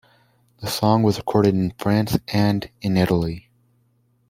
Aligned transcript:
The 0.61 0.65
song 0.67 1.03
was 1.03 1.19
recorded 1.19 1.53
in 1.53 1.75
France 1.77 2.17
and 2.29 2.67
in 2.81 2.97
Italy. 2.97 3.51